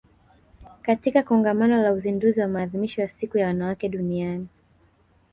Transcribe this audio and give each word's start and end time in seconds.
katika 0.81 1.23
Kongamano 1.23 1.83
la 1.83 1.91
Uzinduzi 1.93 2.41
wa 2.41 2.47
Maadhimisho 2.47 3.01
ya 3.01 3.09
Siku 3.09 3.37
ya 3.37 3.47
Wanawake 3.47 3.89
Duniani 3.89 4.47